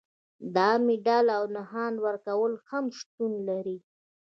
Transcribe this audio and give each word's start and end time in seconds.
د 0.53 0.57
مډال 0.85 1.27
او 1.37 1.43
نښان 1.55 1.93
ورکول 2.05 2.53
هم 2.69 2.85
شتون 2.99 3.31
لري. 3.49 3.77